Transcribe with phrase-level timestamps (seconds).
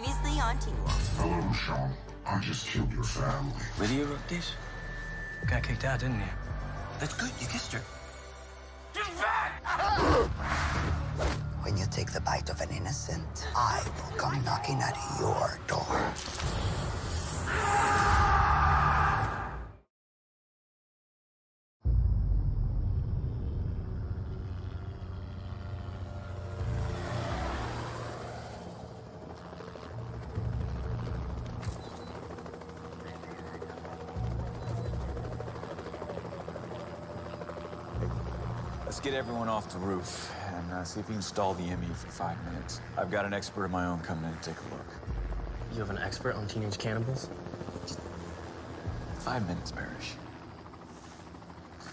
[0.00, 1.18] Previously on Teen Wolf.
[1.18, 1.92] Hello, Sean.
[2.24, 3.52] I just killed your family.
[3.78, 4.52] Lydia wrote this?
[5.46, 6.26] Got kicked out, didn't you?
[6.98, 7.30] That's good.
[7.38, 7.82] You kissed her.
[8.94, 9.60] Get back!
[11.62, 16.14] When you take the bite of an innocent, I will come knocking at your door.
[39.20, 42.42] Everyone off the roof and uh, see if you can stall the ME for five
[42.50, 42.80] minutes.
[42.96, 44.86] I've got an expert of my own coming in to take a look.
[45.74, 47.28] You have an expert on teenage cannibals?
[49.18, 50.14] Five minutes, Parrish.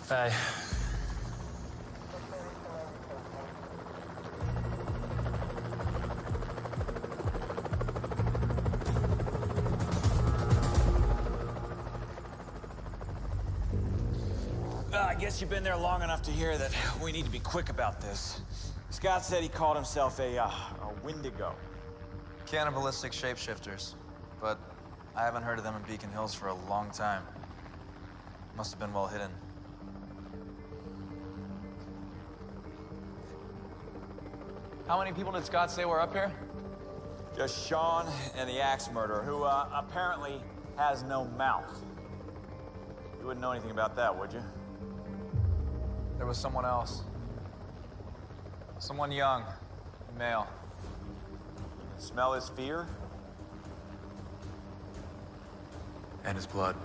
[0.08, 0.32] Hey.
[15.38, 18.02] Guess you've been there long enough to hear that we need to be quick about
[18.02, 18.42] this.
[18.90, 21.54] Scott said he called himself a, uh, a Wendigo.
[22.48, 23.94] Cannibalistic shapeshifters.
[24.42, 24.58] But
[25.16, 27.22] I haven't heard of them in Beacon Hills for a long time.
[28.56, 29.30] Must have been well hidden.
[34.88, 36.32] How many people did Scott say were up here?
[37.36, 40.42] Just Sean and the axe murderer, who uh, apparently
[40.78, 41.80] has no mouth.
[43.20, 44.42] You wouldn't know anything about that, would you?
[46.18, 47.04] There was someone else.
[48.80, 49.44] Someone young,
[50.18, 50.48] male.
[51.98, 52.88] Smell his fear?
[56.26, 56.76] And his blood.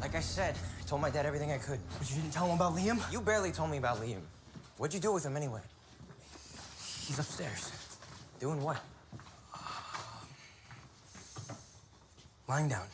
[0.00, 1.80] Like I said, I told my dad everything I could.
[1.98, 3.00] But you didn't tell him about Liam?
[3.12, 4.20] You barely told me about Liam.
[4.78, 5.60] What'd you do with him anyway?
[7.06, 7.72] He's upstairs.
[8.40, 8.80] Doing what?
[12.48, 12.86] Lying down.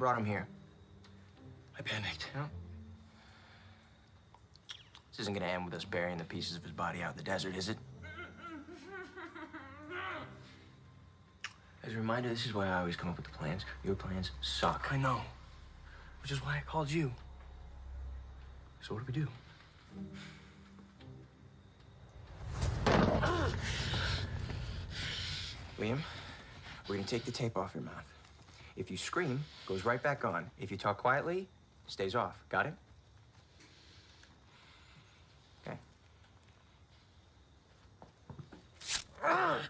[0.00, 0.48] Brought him here.
[1.78, 2.26] I panicked.
[5.10, 7.22] This isn't gonna end with us burying the pieces of his body out in the
[7.22, 7.76] desert, is it?
[11.84, 13.66] As a reminder, this is why I always come up with the plans.
[13.84, 14.90] Your plans suck.
[14.90, 15.20] I know.
[16.22, 17.12] Which is why I called you.
[18.80, 19.28] So what do we do?
[25.78, 25.98] Liam,
[26.88, 28.19] we're gonna take the tape off your mouth.
[28.80, 30.50] If you scream, goes right back on.
[30.58, 31.46] If you talk quietly,
[31.86, 32.42] stays off.
[32.48, 32.74] Got it?
[35.66, 35.76] Okay.
[39.22, 39.60] Ah.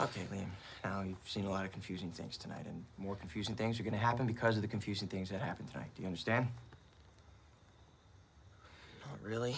[0.00, 0.48] Okay, Liam.
[0.82, 3.96] Now you've seen a lot of confusing things tonight, and more confusing things are gonna
[3.96, 5.90] happen because of the confusing things that happened tonight.
[5.94, 6.48] Do you understand?
[9.08, 9.54] Not really.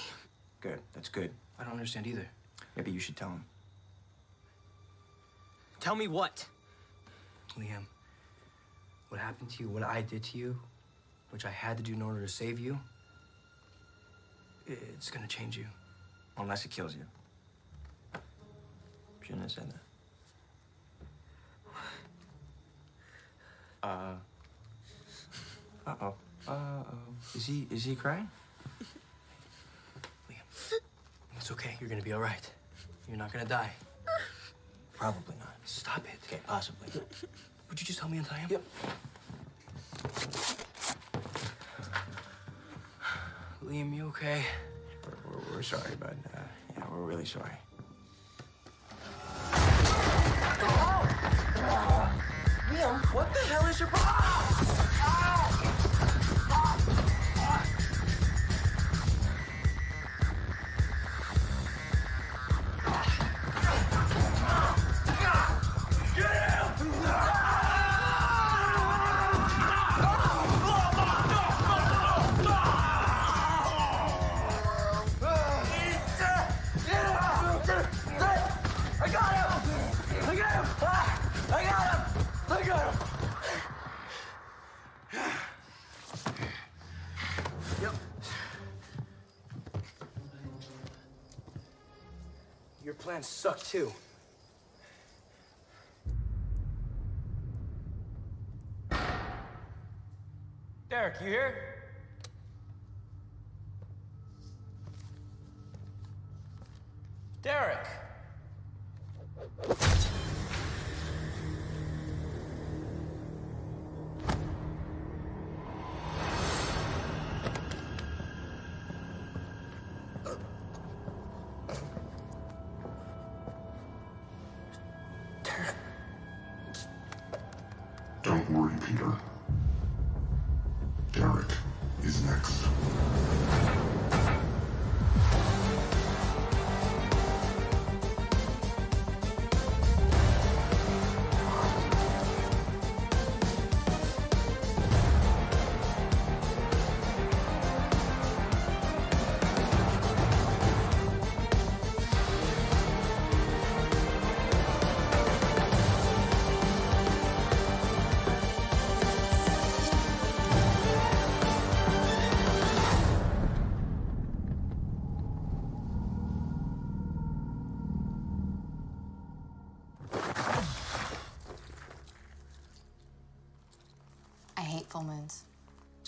[0.60, 0.80] Good.
[0.92, 1.30] That's good.
[1.58, 2.28] I don't understand either.
[2.76, 3.46] Maybe you should tell him.
[5.80, 6.46] Tell me what?
[7.58, 7.86] Liam,
[9.08, 10.58] what happened to you, what I did to you,
[11.30, 12.78] which I had to do in order to save you,
[14.66, 15.66] it's gonna change you.
[16.38, 17.02] Unless it kills you.
[19.22, 19.80] Shouldn't have said that.
[23.82, 24.14] Uh.
[25.86, 26.14] Uh oh.
[26.46, 26.84] Uh oh.
[27.34, 28.28] Is he is he crying?
[30.30, 30.80] Liam,
[31.36, 31.76] it's okay.
[31.80, 32.50] You're gonna be all right.
[33.08, 33.70] You're not gonna die.
[34.96, 35.54] Probably not.
[35.64, 36.18] Stop it.
[36.26, 36.88] Okay, possibly.
[37.68, 38.50] Would you just help me untie him?
[38.50, 38.62] Yep.
[43.64, 44.42] Liam, you okay?
[45.04, 46.16] We're, we're, we're sorry, bud.
[46.34, 46.38] Uh,
[46.78, 47.50] yeah, we're really sorry.
[52.70, 54.75] Liam, what the hell is your problem?
[93.16, 93.90] Your plans suck too.
[100.90, 101.65] Derek, you here?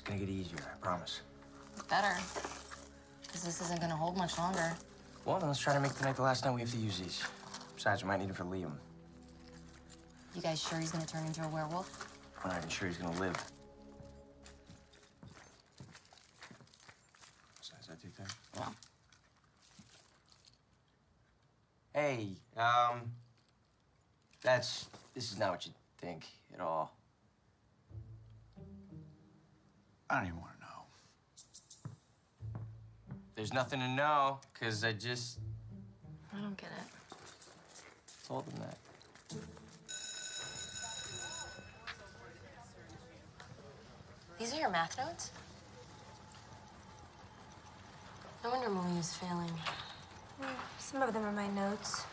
[0.09, 1.21] Gonna get easier, I promise.
[1.89, 2.17] Better.
[3.23, 4.75] Because this isn't gonna hold much longer.
[5.25, 7.23] Well, then let's try to make tonight the last time we have to use these.
[7.77, 8.73] Besides, we might need it for Liam.
[10.35, 12.09] You guys sure he's gonna turn into a werewolf?
[12.43, 13.37] We're not even sure he's gonna live.
[17.61, 18.27] So is that too thick?
[18.57, 18.65] No.
[21.93, 23.03] Hey, um,
[24.43, 26.98] that's, this is not what you think at all.
[30.11, 30.67] I don't even want to know.
[33.35, 35.39] There's nothing to know, because I just
[36.35, 37.17] I don't get it.
[38.27, 38.79] told him that.
[44.39, 45.33] These are your math notes?
[48.45, 49.51] No wonder Malia is failing.
[50.79, 52.05] Some of them are my notes.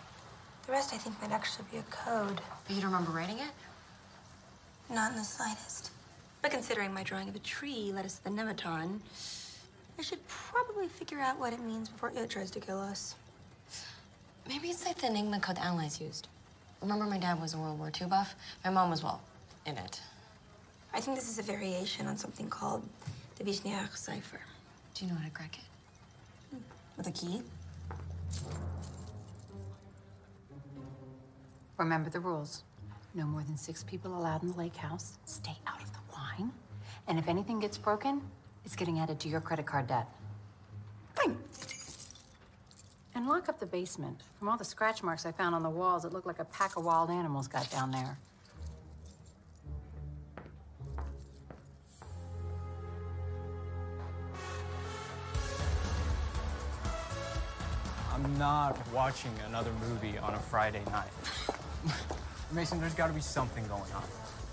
[0.65, 2.41] The rest, I think, might actually be a code.
[2.65, 3.51] But you don't remember writing it?
[4.93, 5.91] Not in the slightest.
[6.45, 8.99] But considering my drawing of a tree led us to the Nemeton,
[9.97, 13.15] I should probably figure out what it means before it tries to kill us.
[14.47, 16.27] Maybe it's like the Enigma code the Allies used.
[16.83, 18.35] Remember, my dad was a World War II buff?
[18.63, 19.21] My mom was, well,
[19.65, 19.99] in it.
[20.93, 22.83] I think this is a variation on something called
[23.39, 24.39] the Vigenère cipher.
[24.93, 26.55] Do you know how to crack it?
[26.55, 26.61] Hmm.
[26.95, 27.41] With a key?
[31.79, 32.61] Remember the rules.
[33.15, 35.17] No more than six people allowed in the lake house.
[35.25, 35.94] Stay out of
[36.37, 36.51] the wine.
[37.07, 38.21] And if anything gets broken,
[38.63, 40.07] it's getting added to your credit card debt.
[41.15, 41.37] Bang!
[43.13, 44.23] And lock up the basement.
[44.39, 46.75] From all the scratch marks I found on the walls, it looked like a pack
[46.75, 48.17] of wild animals got down there.
[58.11, 61.09] I'm not watching another movie on a Friday night.
[62.51, 64.03] Mason, there's got to be something going on.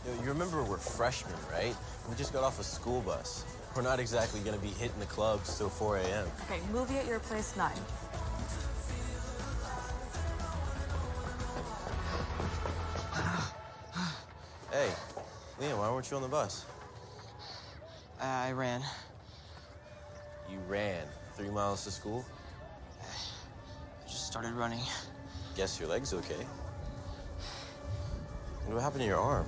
[0.04, 1.76] Yo, you remember we're freshmen, right?
[2.10, 3.44] We just got off a school bus.
[3.76, 6.26] We're not exactly gonna be hitting the clubs till 4 a.m.
[6.50, 7.70] Okay, movie at your place, nine.
[14.72, 14.88] Hey,
[15.60, 16.64] Liam, why weren't you on the bus?
[18.20, 18.82] Uh, I ran.
[20.50, 22.24] You ran three miles to school?
[23.00, 24.82] I just started running.
[25.56, 26.46] Guess your leg's okay.
[28.64, 29.46] And what happened to your arm?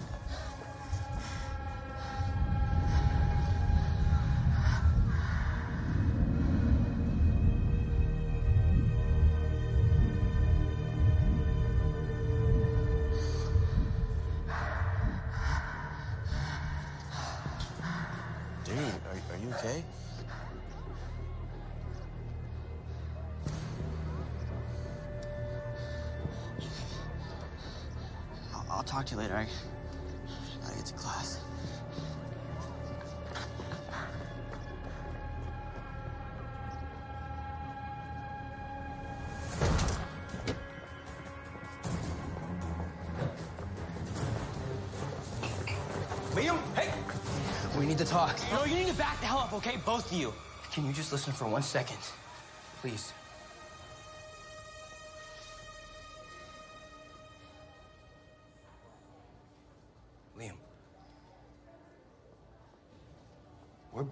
[28.85, 29.35] I'll, talk to you later.
[29.35, 29.47] I
[30.63, 31.41] gotta get to class.
[46.33, 46.93] Liam, hey!
[47.79, 48.37] We need to talk.
[48.53, 49.79] No, you need to back the hell up, okay?
[49.85, 50.33] Both of you.
[50.73, 51.99] Can you just listen for one second?
[52.81, 53.13] Please.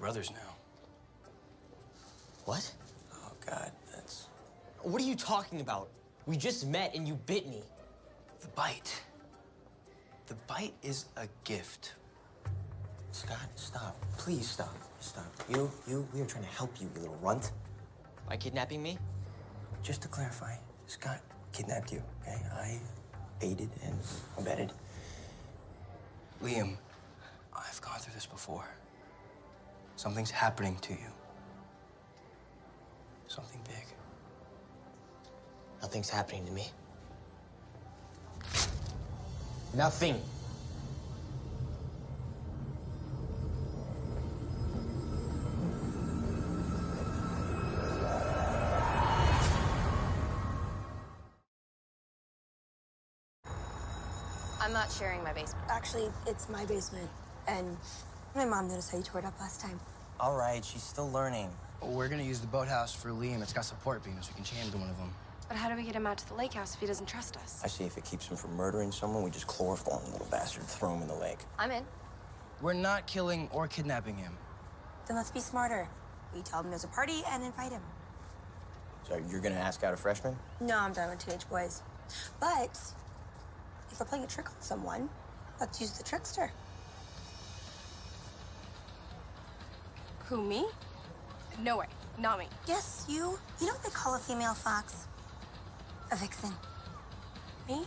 [0.03, 0.57] Brothers now.
[2.45, 2.73] What?
[3.15, 4.27] Oh, God, that's
[4.83, 5.91] What are you talking about?
[6.27, 7.63] We just met and you bit me.
[8.41, 9.01] The bite.
[10.27, 11.93] The bite is a gift.
[13.13, 13.97] Scott, stop.
[14.19, 14.77] Please stop.
[14.99, 15.33] Stop.
[15.49, 17.53] You, you, we are trying to help you, you little runt.
[18.29, 18.99] By kidnapping me?
[19.85, 20.57] Just to clarify,
[20.89, 21.21] Scott
[21.53, 22.43] kidnapped you, okay?
[22.57, 22.81] I
[23.41, 23.97] aided and
[24.37, 24.73] abetted.
[26.43, 26.77] Liam,
[27.55, 28.65] I've gone through this before.
[30.03, 31.13] Something's happening to you.
[33.29, 33.85] Something big.
[35.81, 36.67] Nothing's happening to me.
[39.77, 40.21] Nothing.
[54.61, 55.65] I'm not sharing my basement.
[55.71, 57.09] Actually, it's my basement,
[57.47, 57.77] and
[58.35, 59.79] my mom noticed how you tore it up last time.
[60.23, 61.51] All right, she's still learning.
[61.81, 63.43] We're gonna use the boathouse for Liam.
[63.43, 64.29] It's got support beams.
[64.31, 65.13] We can chain him to one of them.
[65.49, 67.37] But how do we get him out to the lake house if he doesn't trust
[67.39, 67.61] us?
[67.65, 70.63] I see if it keeps him from murdering someone, we just chloroform the little bastard,
[70.63, 71.41] throw him in the lake.
[71.59, 71.83] I'm in.
[72.61, 74.37] We're not killing or kidnapping him.
[75.09, 75.89] Then let's be smarter.
[76.33, 77.83] We tell him there's a party and invite him.
[79.09, 80.37] So you're gonna ask out a freshman?
[80.61, 81.83] No, I'm done with teenage boys.
[82.39, 82.79] But
[83.91, 85.11] if we're playing a trick on someone,
[85.59, 86.53] let's use the trickster.
[90.33, 90.65] Who, me?
[91.63, 91.87] No way.
[92.19, 92.47] Not me.
[92.67, 93.39] Yes, you.
[93.61, 95.07] You know what they call a female fox?
[96.11, 96.51] A vixen.
[97.69, 97.85] Me?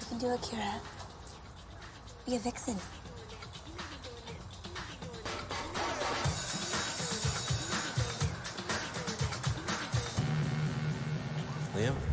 [0.00, 0.74] You can do it, Kira.
[2.26, 2.76] Be a vixen.
[11.74, 11.94] Liam?
[11.94, 12.11] Liam.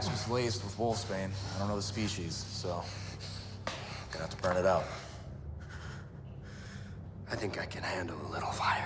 [0.00, 1.28] Axe was laced with wolfsbane.
[1.54, 2.82] I don't know the species, so
[4.10, 4.84] gonna have to burn it out.
[7.30, 8.79] I think I can handle a little fire.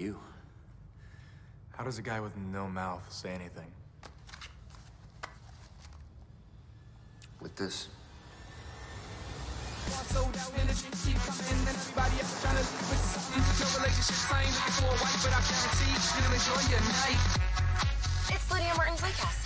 [0.00, 0.16] You.
[1.76, 3.70] How does a guy with no mouth say anything?
[7.40, 7.88] With this.
[10.08, 13.44] Sold out energy, keep coming, and everybody else trying to live with something.
[13.60, 17.20] No relationships, I ain't looking for a wife, but I guarantee you'll enjoy your night.
[18.32, 19.40] It's Lydia Martin's lake house.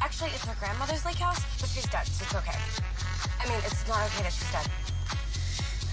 [0.00, 2.60] Actually, it's her grandmother's lake house, but she's dead, so it's okay.
[3.40, 4.68] I mean, it's not okay that she's dead.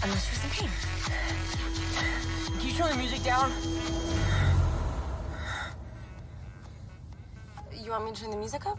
[0.03, 2.36] Unless she's in pain.
[2.77, 3.51] Turn the music down?
[7.73, 8.77] You want me to turn the music up?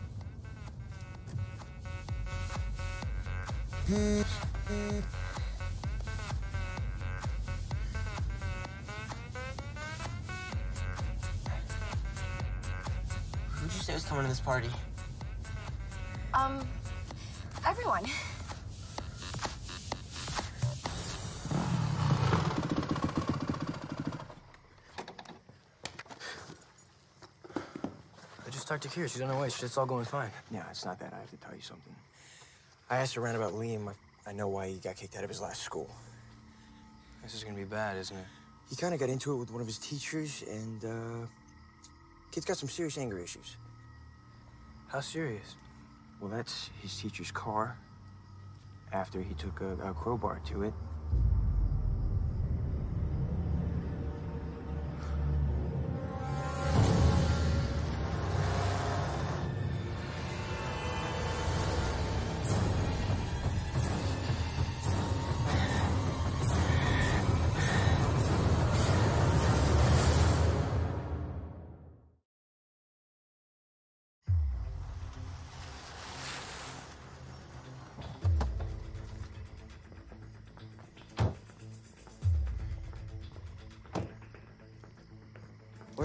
[3.89, 4.25] Who'd
[13.65, 14.71] you say was coming to this party?
[16.35, 16.65] Um,
[17.67, 18.05] everyone.
[28.69, 29.11] I just talked to Kira.
[29.11, 29.49] She's on her way.
[29.49, 30.31] Shit's all going fine.
[30.51, 31.15] Yeah, it's not that.
[31.15, 31.95] I have to tell you something.
[32.91, 33.89] I asked around about Liam.
[33.89, 35.89] I, I know why he got kicked out of his last school.
[37.23, 38.27] This is gonna be bad, isn't it?
[38.69, 41.27] He kind of got into it with one of his teachers, and, uh,
[42.31, 43.57] kid's got some serious anger issues.
[44.89, 45.57] How serious?
[46.21, 47.79] Well, that's his teacher's car.
[48.93, 50.75] After he took a, a crowbar to it.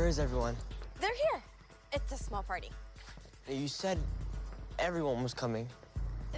[0.03, 0.57] Where is everyone?
[0.99, 1.41] They're here.
[1.93, 2.69] It's a small party.
[3.47, 3.97] You said
[4.77, 5.65] everyone was coming.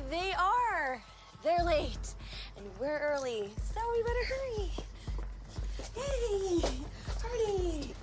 [0.08, 1.02] They are.
[1.44, 2.14] They're late.
[2.58, 4.72] And we're early, so we better hurry.
[5.98, 6.62] Yay!
[7.20, 7.96] Party!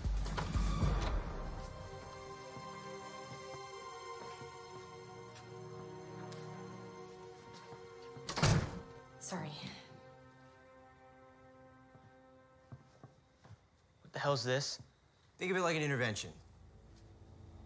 [9.21, 9.53] Sorry.
[14.01, 14.81] What the hell's this?
[15.43, 16.31] Think of it like an intervention.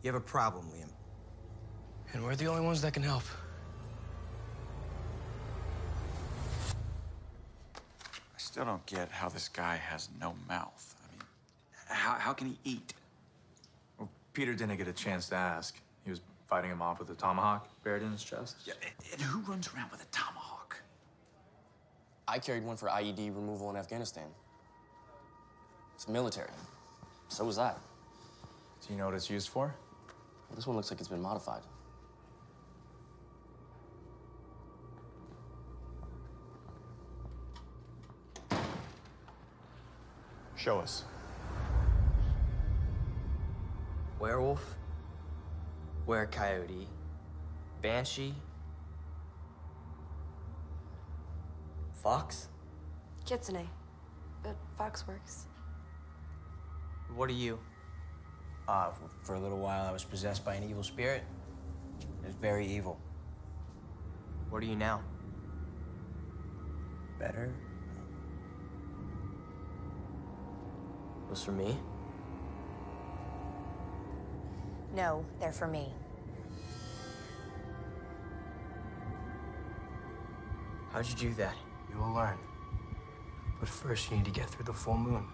[0.02, 0.88] You have a problem, Liam.
[2.14, 3.22] And we're the only ones that can help.
[6.74, 10.96] I still don't get how this guy has no mouth.
[11.04, 11.22] I mean,
[11.88, 12.94] how, how can he eat?
[13.98, 15.78] Well, Peter didn't get a chance to ask.
[16.02, 18.56] He was fighting him off with a tomahawk buried in his chest.
[18.64, 18.72] Yeah,
[19.12, 20.80] and who runs around with a tomahawk?
[22.26, 24.28] I carried one for IED removal in Afghanistan.
[25.94, 26.48] It's military.
[27.28, 27.78] So was that.
[28.86, 29.74] Do you know what it's used for?
[30.48, 31.62] Well, this one looks like it's been modified.
[40.56, 41.04] Show us.
[44.18, 44.74] Werewolf,
[46.06, 46.88] were-coyote,
[47.82, 48.34] banshee,
[51.92, 52.48] fox.
[53.24, 53.68] Kitsune.
[54.42, 55.46] But Fox works.
[57.16, 57.58] What are you?
[58.68, 61.22] Uh, for, for a little while, I was possessed by an evil spirit.
[62.22, 63.00] It was very evil.
[64.50, 65.00] What are you now?
[67.18, 67.54] Better?
[71.30, 71.78] Was for me?
[74.94, 75.88] No, they're for me.
[80.92, 81.54] How'd you do that?
[81.90, 82.36] You will learn.
[83.58, 85.26] But first, you need to get through the full moon.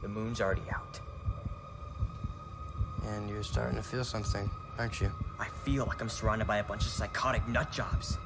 [0.00, 1.00] The moon's already out.
[3.14, 5.10] And you're starting to feel something, aren't you?
[5.38, 8.18] I feel like I'm surrounded by a bunch of psychotic nut jobs.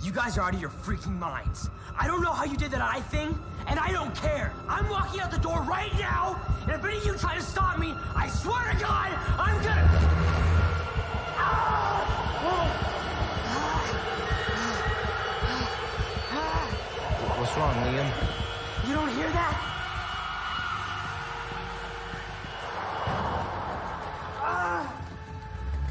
[0.00, 1.70] You guys are out of your freaking minds.
[1.98, 4.52] I don't know how you did that eye thing, and I don't care.
[4.68, 7.78] I'm walking out the door right now, and if any of you try to stop
[7.78, 9.88] me, I swear to God, I'm gonna.
[17.38, 18.88] What's wrong, Liam?
[18.88, 19.77] You don't hear that?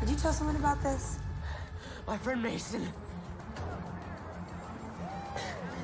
[0.07, 1.19] Could you tell someone about this?
[2.07, 2.81] My friend Mason.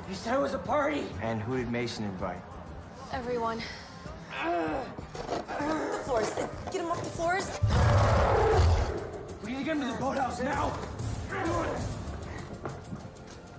[0.07, 1.03] You said it was a party.
[1.21, 2.41] And who did Mason invite?
[3.11, 3.61] Everyone.
[4.41, 6.33] The floors.
[6.71, 7.49] Get him off the floors.
[9.43, 10.71] We need to get him to the boathouse now.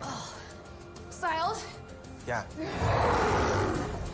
[0.00, 0.34] Oh.
[1.10, 1.62] Stiles?
[2.26, 2.42] Yeah.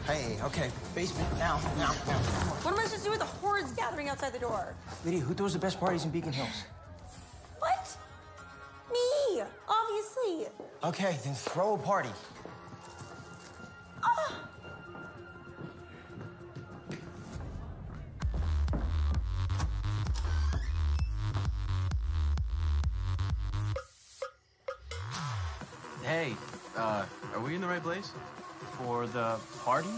[0.04, 0.72] Hey, okay.
[0.96, 2.18] Basement, now, now, now.
[2.64, 3.26] What am I supposed to do with the
[3.70, 4.74] hordes gathering outside the door?
[5.04, 6.64] Lydia, who throws the best parties in Beacon Hills?
[7.58, 7.96] What?
[8.92, 10.48] Me, obviously.
[10.84, 12.10] Okay, then throw a party.
[26.02, 26.34] Hey,
[26.76, 27.04] uh,
[27.34, 28.10] are we in the right place?
[28.78, 29.88] For the party?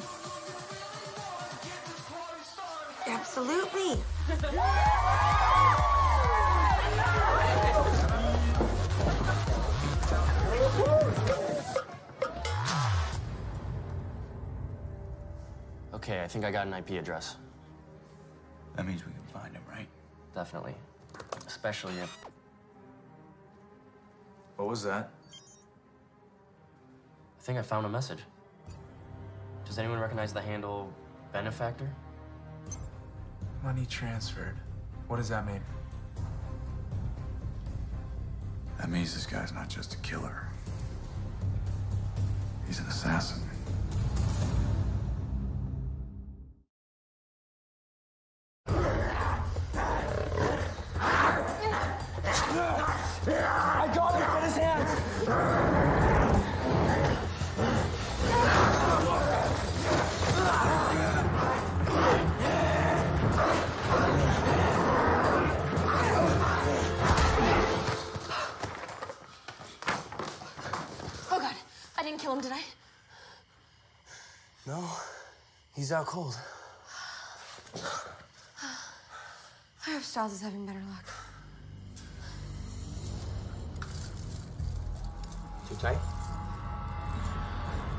[3.07, 3.99] Absolutely.
[15.95, 17.37] Okay, I think I got an IP address.
[18.77, 19.87] That means we can find him, right?
[20.35, 20.75] Definitely.
[21.47, 22.25] Especially if.
[24.57, 25.11] What was that?
[27.38, 28.21] I think I found a message.
[29.65, 30.93] Does anyone recognize the handle
[31.33, 31.91] benefactor?
[33.62, 34.57] Money transferred.
[35.07, 35.61] What does that mean?
[38.79, 40.48] That means this guy's not just a killer.
[42.66, 43.40] He's an assassin.
[75.92, 76.35] Out cold.
[79.87, 81.05] I hope Stiles is having better luck.
[85.68, 85.98] Too tight?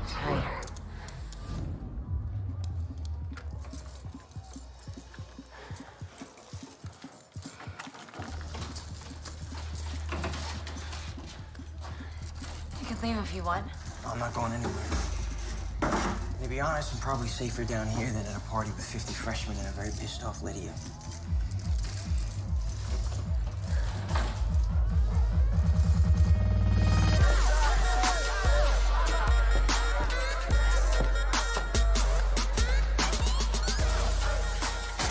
[0.08, 0.44] Tight.
[12.80, 13.66] You can leave if you want.
[14.04, 15.03] I'm not going anywhere.
[16.44, 19.56] To be honest, I'm probably safer down here than at a party with 50 freshmen
[19.56, 20.74] and a very pissed off Lydia.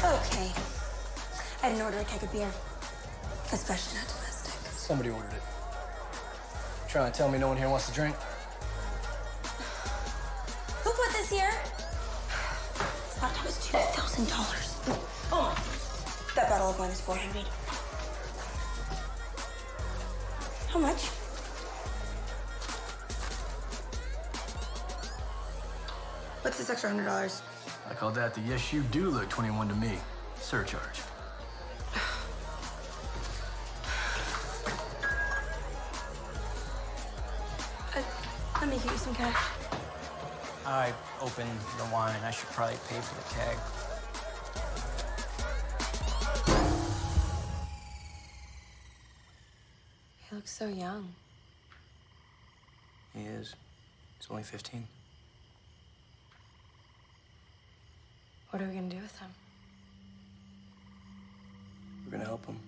[0.05, 0.51] Okay.
[1.63, 2.47] I didn't order a keg of beer.
[3.51, 4.53] Especially not domestic.
[4.73, 5.41] Somebody ordered it.
[6.87, 8.15] Trying to tell me no one here wants to drink?
[16.83, 17.47] That bottle of wine is four hundred.
[20.69, 21.05] How much?
[26.41, 27.41] What's this extra hundred dollars?
[27.89, 29.97] I call that the yes, you do look 21 to me.
[30.39, 31.01] Surcharge.
[37.95, 38.01] Uh,
[38.59, 39.51] let me get you some cash.
[40.65, 42.15] I opened the wine.
[42.23, 43.82] I should probably pay for the keg.
[50.63, 51.13] So young.
[53.13, 53.53] He is.
[54.17, 54.87] He's only 15.
[58.49, 59.29] What are we gonna do with him?
[62.05, 62.59] We're gonna help him.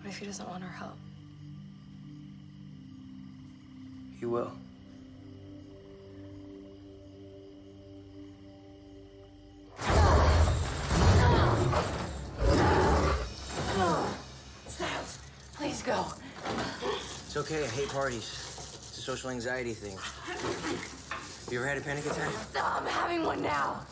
[0.00, 0.98] What if he doesn't want our help?
[4.20, 4.52] He will.
[17.28, 17.62] It's okay.
[17.62, 18.24] I hate parties.
[18.24, 19.98] It's a social anxiety thing.
[21.52, 22.32] You ever had a panic attack?
[22.54, 23.84] No, I'm having one now.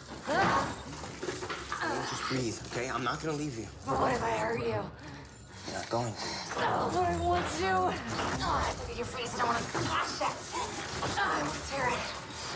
[2.09, 2.89] Just breathe, okay?
[2.89, 3.67] I'm not gonna leave you.
[3.85, 4.69] But what if I hurt you?
[4.69, 6.19] You're not going to.
[6.57, 7.69] Oh, but I want to.
[7.77, 9.39] Oh, look at your face.
[9.39, 10.33] I want to smash it.
[11.05, 12.05] Oh, I want to tear it.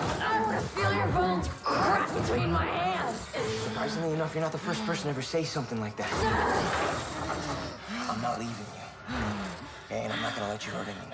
[0.01, 3.29] I want to feel your bones crack between my hands.
[3.65, 6.09] Surprisingly enough, you're not the first person to ever say something like that.
[8.09, 9.50] I'm not leaving you.
[9.93, 11.09] Okay, and I'm not gonna let you hurt anyone.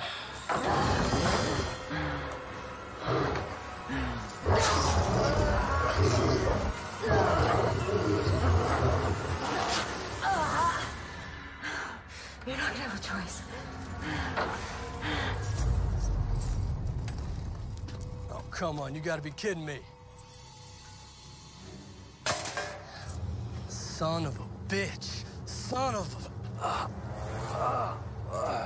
[12.47, 13.43] You're not gonna have a choice.
[18.31, 18.95] Oh, come on.
[18.95, 19.79] You gotta be kidding me.
[23.69, 25.25] Son of a bitch.
[25.47, 26.63] Son of a...
[26.63, 26.91] Ah,
[27.53, 27.99] ah,
[28.33, 28.66] ah.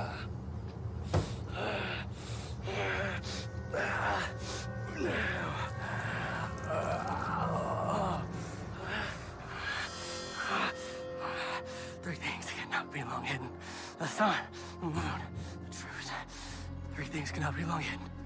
[17.41, 18.20] Cannot be long hidden.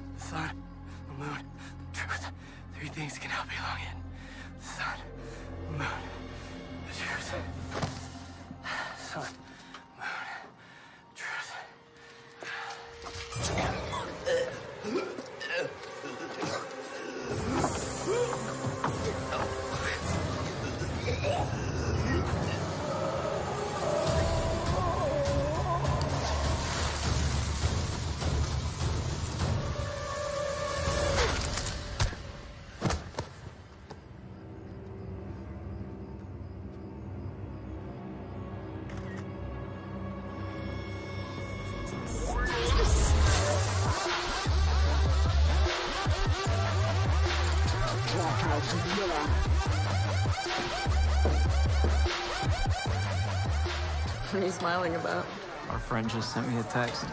[54.65, 55.23] Smiling about?
[55.69, 57.05] Our friend just sent me a text.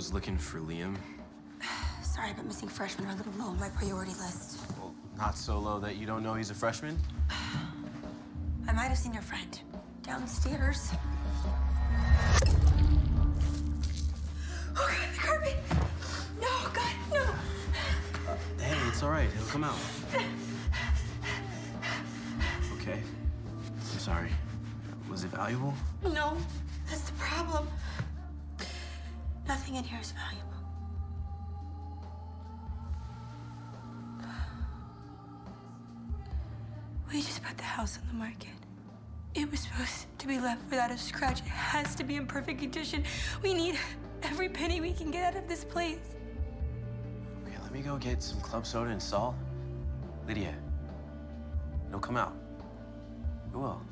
[0.00, 0.96] Was looking for Liam.
[2.02, 4.58] Sorry, but missing freshmen are a little low on my priority list.
[4.78, 6.98] Well, not so low that you don't know he's a freshman.
[8.66, 9.60] I might have seen your friend
[10.02, 10.92] downstairs.
[14.74, 15.56] Oh God, the carpet!
[16.40, 17.24] No, God, no!
[18.64, 19.28] Hey, it's all right.
[19.30, 19.76] He'll come out.
[22.76, 23.00] Okay.
[23.92, 24.30] I'm sorry.
[25.10, 25.74] Was it valuable?
[26.02, 26.38] No,
[26.88, 27.68] that's the problem.
[29.50, 30.46] Nothing in here is valuable.
[37.12, 38.54] We just put the house on the market.
[39.34, 41.40] It was supposed to be left without a scratch.
[41.40, 43.02] It has to be in perfect condition.
[43.42, 43.76] We need
[44.22, 46.14] every penny we can get out of this place.
[47.44, 49.34] Okay, let me go get some club soda and salt.
[50.28, 50.54] Lydia,
[51.88, 52.36] it'll come out.
[53.52, 53.82] It will.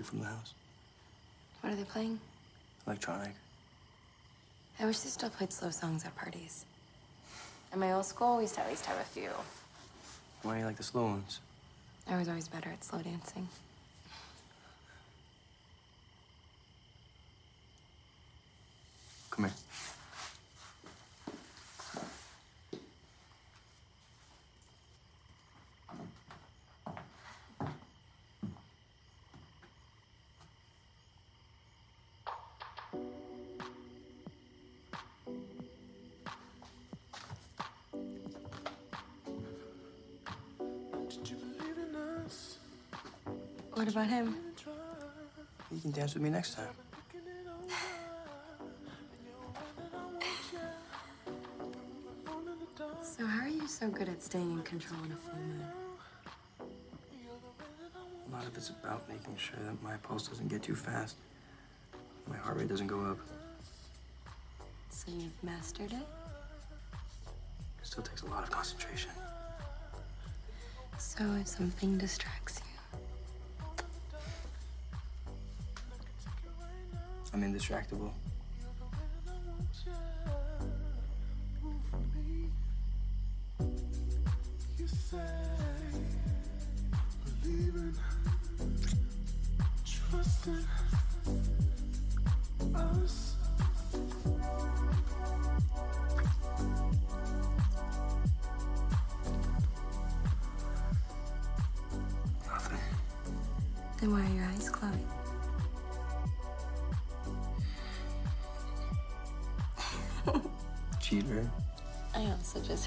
[0.00, 0.54] Music from the house.
[1.60, 2.18] What are they playing?
[2.86, 3.34] Electronic.
[4.78, 6.64] I wish they still played slow songs at parties.
[7.72, 9.28] In my old school, we used to at least have a few.
[10.42, 11.40] Why do you like the slow ones?
[12.08, 13.48] I was always better at slow dancing.
[43.80, 44.36] What about him?
[45.72, 46.68] You can dance with me next time.
[53.00, 55.64] So how are you so good at staying in control in a full moon?
[58.28, 61.16] A lot of it's about making sure that my pulse doesn't get too fast.
[62.28, 63.18] My heart rate doesn't go up.
[64.90, 66.06] So you've mastered it?
[66.92, 69.12] It still takes a lot of concentration.
[70.98, 72.59] So if something distracts
[77.42, 78.12] I'm indistractable.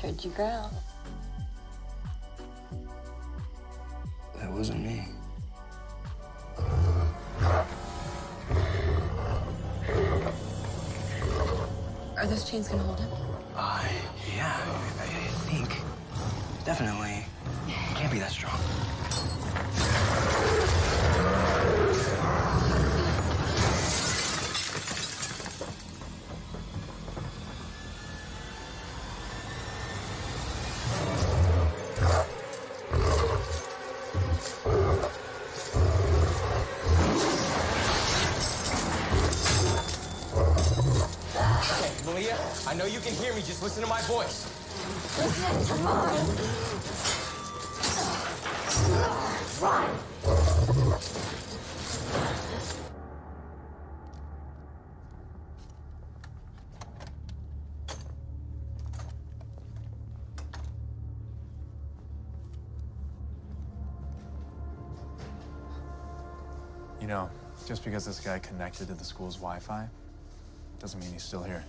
[0.04, 0.70] Heard you growl.
[4.38, 5.08] That wasn't me.
[12.18, 13.10] Are those chains gonna hold him?
[13.56, 13.82] Uh,
[14.36, 14.58] yeah,
[15.00, 15.08] I, I
[15.48, 15.70] think.
[16.66, 17.26] Definitely.
[17.96, 18.60] Can't be that strong.
[43.64, 44.46] Listen to my voice.
[45.18, 46.28] Listen to mine.
[49.62, 49.90] Run.
[67.00, 67.30] You know,
[67.66, 69.88] just because this guy connected to the school's Wi-Fi,
[70.80, 71.64] doesn't mean he's still here.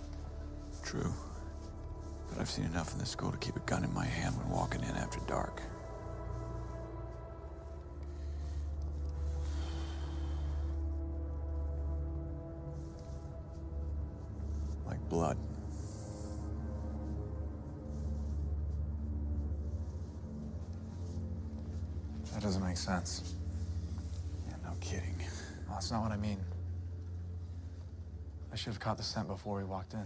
[0.83, 1.13] True.
[2.35, 4.49] But I've seen enough in this school to keep a gun in my hand when
[4.49, 5.61] walking in after dark.
[14.85, 15.37] Like blood.
[22.33, 23.33] That doesn't make sense.
[24.49, 25.15] Yeah, no kidding.
[25.69, 26.39] Oh, that's not what I mean.
[28.51, 30.05] I should have caught the scent before we walked in.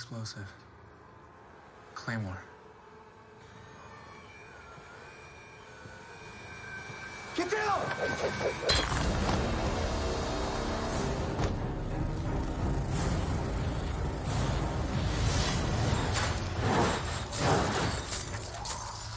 [0.00, 0.50] Explosive.
[1.94, 2.42] Claymore.
[7.36, 7.82] Get down!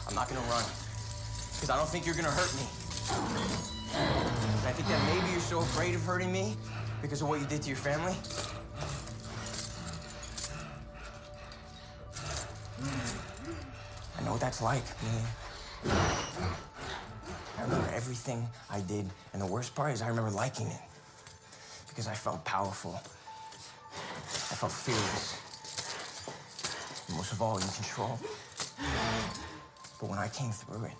[0.06, 0.64] I'm not gonna run.
[1.54, 2.66] Because I don't think you're gonna hurt me.
[3.94, 6.58] And I think that maybe you're so afraid of hurting me
[7.00, 8.14] because of what you did to your family.
[14.54, 15.26] That's like, man.
[17.58, 20.80] I remember everything I did, and the worst part is I remember liking it.
[21.88, 22.94] Because I felt powerful.
[22.94, 25.40] I felt fearless.
[27.08, 28.18] And most of all, in control.
[30.00, 30.92] But when I came through it,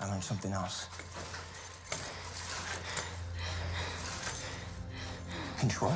[0.00, 0.86] I learned something else.
[5.58, 5.92] Control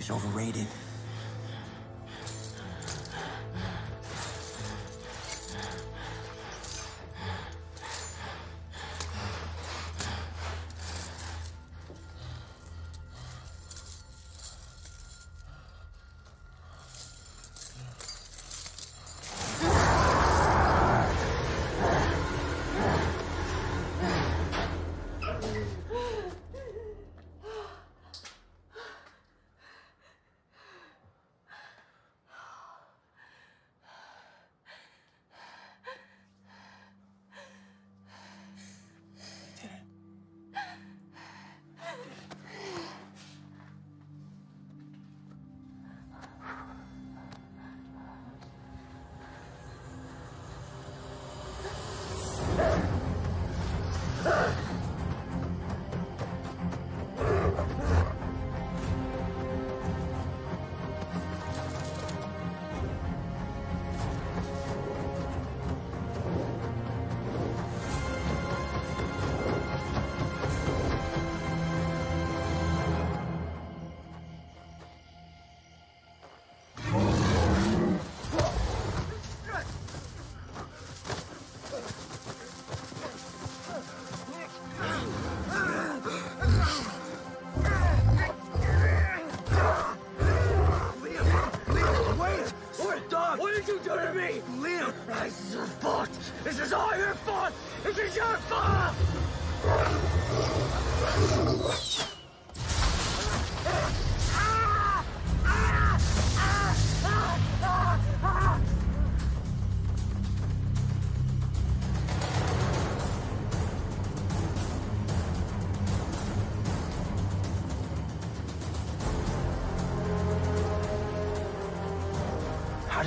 [0.00, 0.66] is overrated.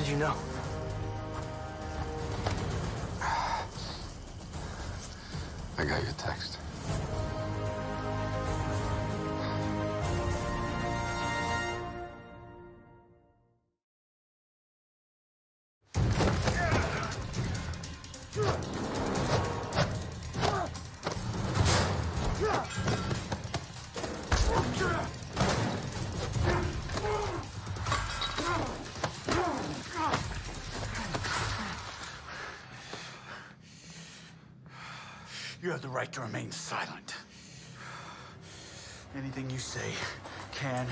[0.10, 0.49] You know?
[35.80, 37.16] Have the right to remain silent.
[39.18, 39.92] Anything you say
[40.54, 40.86] can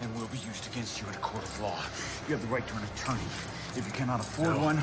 [0.00, 1.78] and will be used against you in a court of law.
[2.26, 3.20] You have the right to an attorney.
[3.76, 4.82] If you cannot afford one.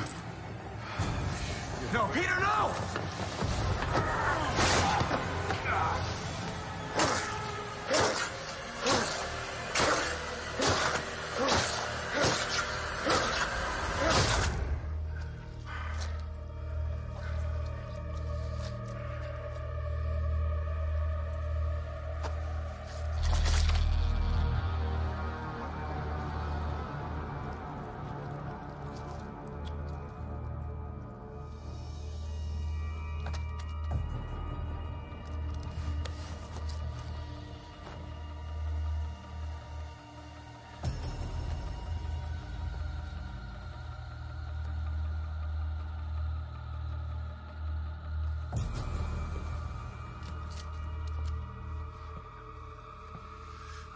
[1.92, 4.29] No, Peter, no!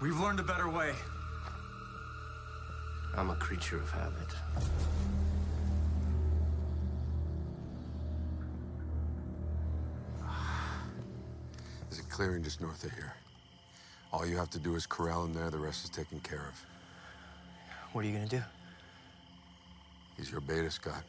[0.04, 0.92] We've learned a better way.
[3.16, 4.28] I'm a creature of habit.
[11.88, 13.14] There's a clearing just north of here.
[14.12, 16.66] All you have to do is corral him there, the rest is taken care of.
[17.94, 18.42] What are you gonna do?
[20.18, 21.02] He's your beta, Scott.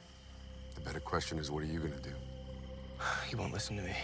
[0.76, 2.14] The better question is, what are you gonna do?
[3.28, 3.98] He won't listen to me.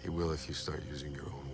[0.00, 1.45] He will if you start using your own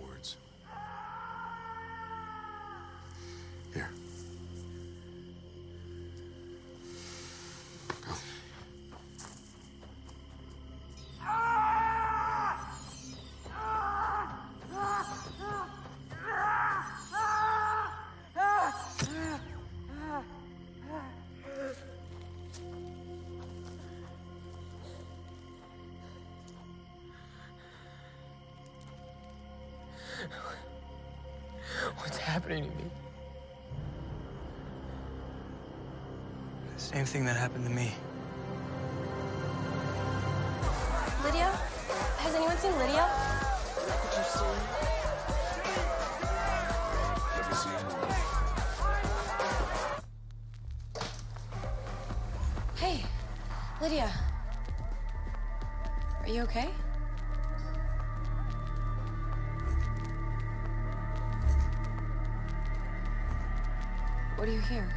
[31.97, 32.83] What's happening to me?
[36.75, 37.93] The same thing that happened to me.
[41.23, 41.49] Lydia?
[42.17, 43.09] Has anyone seen Lydia?
[52.75, 53.05] Hey,
[53.81, 54.11] Lydia.
[56.21, 56.69] Are you okay?
[64.43, 64.89] What do you hear?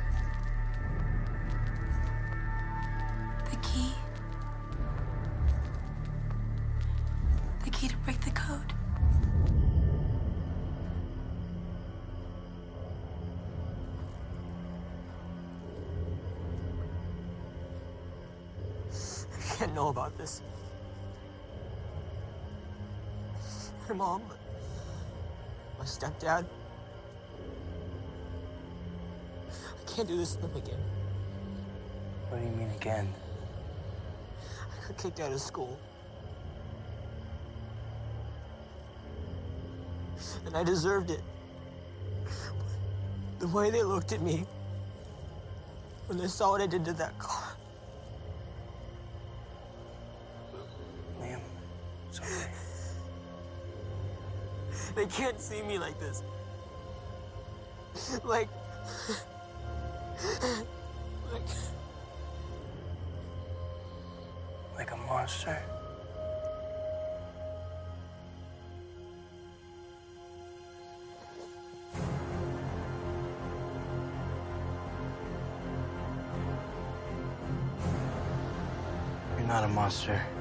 [3.48, 3.92] The key.
[7.62, 8.72] The key to break the code.
[18.90, 20.42] I can't know about this.
[23.88, 24.22] My mom,
[25.78, 26.46] my stepdad.
[29.96, 30.78] Can't do this to them again.
[32.28, 33.10] What do you mean again?
[34.60, 35.78] I got kicked out of school.
[40.44, 41.22] And I deserved it.
[43.38, 44.44] The way they looked at me
[46.08, 47.56] when they saw what I did to that car.
[51.22, 51.40] Liam,
[52.10, 52.50] it's okay.
[54.94, 56.22] They can't see me like this.
[58.22, 58.50] Like.
[79.86, 80.35] Monster.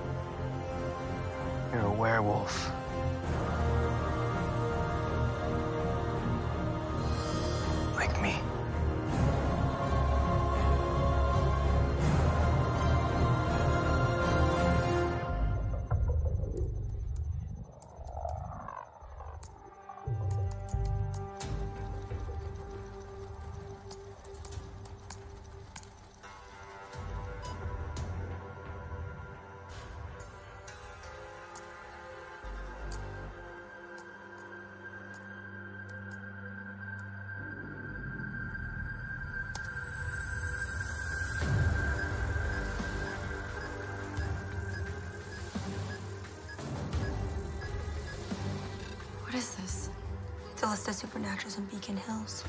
[50.75, 52.43] A supernaturals in Beacon Hills.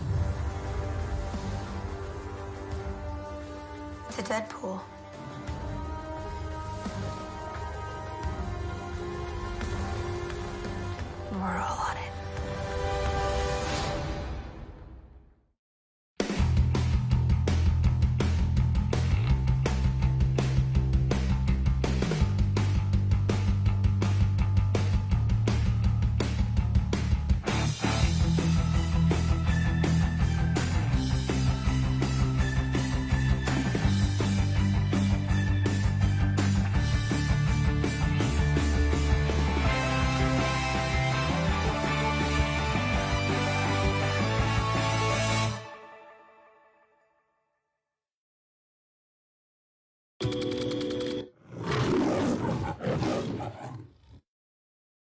[4.18, 4.44] It's a